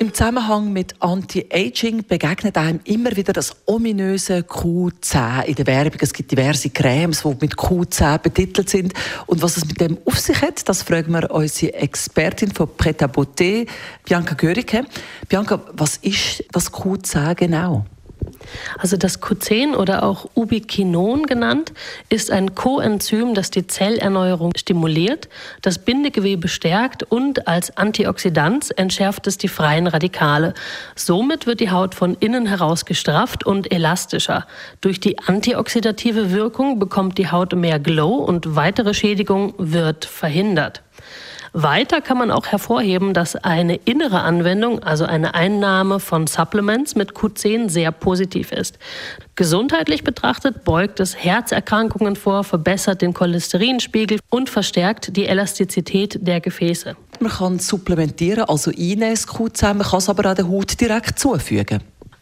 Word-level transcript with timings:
im 0.00 0.14
Zusammenhang 0.14 0.72
mit 0.72 0.94
Anti-Aging 1.00 2.04
begegnet 2.06 2.56
einem 2.56 2.80
immer 2.84 3.16
wieder 3.16 3.32
das 3.32 3.56
ominöse 3.66 4.40
Q10 4.40 5.44
in 5.44 5.54
der 5.56 5.66
Werbung. 5.66 5.98
Es 6.00 6.12
gibt 6.12 6.30
diverse 6.30 6.70
Cremes, 6.70 7.22
die 7.22 7.36
mit 7.40 7.54
Q10 7.54 8.18
betitelt 8.18 8.70
sind. 8.70 8.94
Und 9.26 9.42
was 9.42 9.56
es 9.56 9.66
mit 9.66 9.80
dem 9.80 9.98
auf 10.04 10.18
sich 10.18 10.40
hat, 10.40 10.68
das 10.68 10.82
fragen 10.82 11.12
wir 11.12 11.30
unsere 11.30 11.74
Expertin 11.74 12.52
von 12.52 12.68
Pret 12.76 13.02
à 13.02 13.08
Beauté, 13.08 13.66
Bianca 14.04 14.34
Görike. 14.34 14.84
Bianca, 15.28 15.60
was 15.72 15.96
ist 15.96 16.44
das 16.52 16.72
Q10 16.72 17.34
genau? 17.34 17.84
Also 18.78 18.96
das 18.96 19.22
Q10 19.22 19.74
oder 19.74 20.02
auch 20.02 20.28
Ubiquinon 20.34 21.26
genannt, 21.26 21.72
ist 22.08 22.30
ein 22.30 22.54
Coenzym, 22.54 23.34
das 23.34 23.50
die 23.50 23.66
Zellerneuerung 23.66 24.52
stimuliert, 24.56 25.28
das 25.62 25.78
Bindegewebe 25.78 26.48
stärkt 26.48 27.02
und 27.02 27.48
als 27.48 27.76
Antioxidant 27.76 28.76
entschärft 28.78 29.26
es 29.26 29.38
die 29.38 29.48
freien 29.48 29.86
Radikale. 29.86 30.54
Somit 30.94 31.46
wird 31.46 31.60
die 31.60 31.70
Haut 31.70 31.94
von 31.94 32.16
innen 32.20 32.46
heraus 32.46 32.84
gestrafft 32.84 33.44
und 33.44 33.72
elastischer. 33.72 34.46
Durch 34.80 35.00
die 35.00 35.18
antioxidative 35.18 36.32
Wirkung 36.32 36.78
bekommt 36.78 37.18
die 37.18 37.30
Haut 37.30 37.54
mehr 37.54 37.78
Glow 37.78 38.16
und 38.16 38.56
weitere 38.56 38.94
Schädigung 38.94 39.54
wird 39.58 40.04
verhindert. 40.04 40.82
Weiter 41.52 42.00
kann 42.00 42.18
man 42.18 42.30
auch 42.30 42.46
hervorheben, 42.46 43.14
dass 43.14 43.36
eine 43.36 43.76
innere 43.76 44.20
Anwendung, 44.20 44.82
also 44.82 45.04
eine 45.04 45.34
Einnahme 45.34 46.00
von 46.00 46.26
Supplements 46.26 46.94
mit 46.94 47.12
Q10 47.12 47.68
sehr 47.68 47.92
positiv 47.92 48.52
ist. 48.52 48.78
Gesundheitlich 49.34 50.04
betrachtet 50.04 50.64
beugt 50.64 51.00
es 51.00 51.16
Herzerkrankungen 51.16 52.16
vor, 52.16 52.44
verbessert 52.44 53.02
den 53.02 53.14
Cholesterinspiegel 53.14 54.18
und 54.30 54.50
verstärkt 54.50 55.16
die 55.16 55.26
Elastizität 55.26 56.18
der 56.26 56.40
Gefäße. 56.40 56.96
Man 57.20 57.32
kann 57.32 57.58
supplementieren, 57.58 58.44
also 58.44 58.70
einnehmen, 58.70 59.16
Q10, 59.16 59.74
man 59.74 59.86
kann 59.86 59.98
es 59.98 60.08
aber 60.08 60.30
auch 60.30 60.34
der 60.34 60.48
Haut 60.48 60.80
direkt 60.80 61.18
zufügen. 61.18 61.80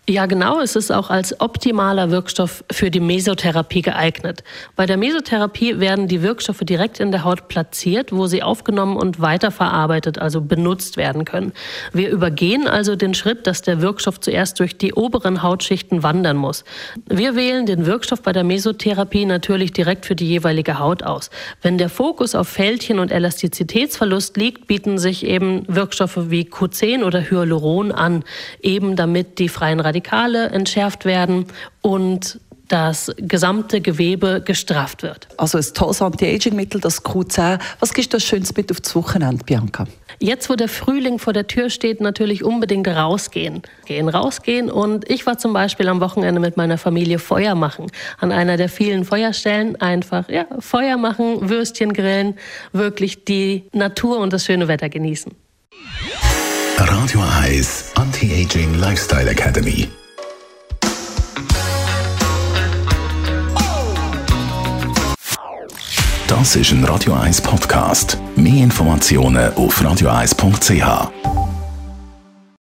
Ja, 0.09 0.27
genau. 0.27 0.61
Es 0.61 0.77
ist 0.77 0.93
auch 0.93 1.11
als 1.11 1.41
optimaler 1.41 2.12
Wirkstoff 2.12 2.62
für 2.71 2.93
die 2.93 3.01
Mesotherapie 3.01 3.83
geeignet. 3.83 4.45
Bei 4.77 4.87
der 4.87 4.97
Mesotherapie 4.97 5.81
werden 5.81 6.07
die 6.07 6.23
Wirkstoffe 6.23 6.61
direkt 6.61 7.01
in 7.01 7.11
der 7.11 7.25
Haut 7.25 7.48
platziert, 7.48 8.13
wo 8.13 8.29
sie 8.29 8.41
aufgenommen 8.41 8.97
und 8.97 9.21
weiterverarbeitet, 9.21 10.21
also 10.21 10.41
benutzt 10.41 10.97
werden 10.97 11.25
können. 11.25 11.53
Wir 11.93 12.11
übergehen 12.11 12.69
also 12.69 12.95
den 12.95 13.15
Schritt, 13.15 13.48
dass 13.48 13.63
der 13.63 13.81
Wirkstoff 13.81 14.21
zuerst 14.21 14.61
durch 14.61 14.79
die 14.79 14.95
oberen 14.95 15.43
Hautschichten 15.43 16.05
wandern 16.05 16.37
muss. 16.37 16.63
Wir 17.09 17.35
wählen 17.35 17.67
den 17.67 17.85
Wirkstoff 17.85 18.23
bei 18.23 18.33
der 18.33 18.45
Mesotherapie 18.45 19.25
natürlich 19.25 19.73
direkt 19.73 20.07
für 20.07 20.15
die 20.15 20.29
jeweilige 20.29 20.79
Haut 20.79 21.03
aus. 21.03 21.31
Wenn 21.63 21.79
der 21.79 21.89
Fokus 21.89 22.37
auf 22.37 22.47
Fältchen 22.47 23.01
und 23.01 23.11
Elastizitätsverlust 23.11 24.37
liegt, 24.37 24.69
bieten 24.69 24.98
sich 24.98 25.27
eben 25.27 25.65
Wirkstoffe 25.67 26.31
wie 26.31 26.45
Q10 26.45 27.03
oder 27.03 27.29
Hyaluron 27.29 27.91
an, 27.91 28.23
eben 28.63 28.95
damit 28.95 29.41
die 29.41 29.48
freien 29.48 29.81
Radikale 29.81 29.95
Radikale 29.97 30.50
entschärft 30.50 31.06
werden 31.06 31.47
und 31.80 32.39
das 32.69 33.11
gesamte 33.16 33.80
Gewebe 33.80 34.42
gestrafft 34.44 35.02
wird. 35.02 35.28
Also 35.39 35.56
ein 35.56 35.64
tolles 35.72 36.02
Anti-Aging-Mittel, 36.02 36.80
das 36.80 37.02
Q10. 37.02 37.61
Was 37.80 37.94
gibst 37.94 38.12
du 38.12 38.17
das 38.17 38.24
Schönes 38.24 38.55
mit 38.55 38.70
aufs 38.70 38.94
Wochenende, 38.94 39.42
Bianca? 39.44 39.86
Jetzt, 40.19 40.50
wo 40.50 40.55
der 40.55 40.69
Frühling 40.69 41.19
vor 41.19 41.33
der 41.33 41.47
Tür 41.47 41.70
steht, 41.70 42.00
natürlich 42.00 42.42
unbedingt 42.45 42.89
rausgehen. 42.89 43.62
Gehen, 43.86 44.08
rausgehen. 44.08 44.70
Und 44.70 45.08
ich 45.08 45.24
war 45.24 45.39
zum 45.39 45.52
Beispiel 45.52 45.89
am 45.89 46.01
Wochenende 46.01 46.40
mit 46.40 46.56
meiner 46.56 46.77
Familie 46.77 47.18
Feuer 47.18 47.55
machen. 47.55 47.86
An 48.18 48.33
einer 48.33 48.56
der 48.56 48.68
vielen 48.68 49.05
Feuerstellen 49.05 49.80
einfach, 49.80 50.29
ja, 50.29 50.46
Feuer 50.58 50.96
machen, 50.96 51.48
Würstchen 51.48 51.92
grillen, 51.92 52.35
wirklich 52.73 53.24
die 53.24 53.64
Natur 53.73 54.18
und 54.18 54.33
das 54.33 54.45
schöne 54.45 54.68
Wetter 54.68 54.89
genießen. 54.89 55.33
Radio 56.79 57.23
Eyes 57.42 57.92
Lifestyle 58.77 59.31
Academy. 59.31 59.89
Das 66.29 66.57
ist 66.57 66.73
ein 66.73 66.85
Radio 66.85 67.15
1 67.15 67.41
Podcast. 67.41 68.19
Mehr 68.36 68.65
Informationen 68.65 69.55
auf 69.55 69.81
radio1.ch. 69.81 71.36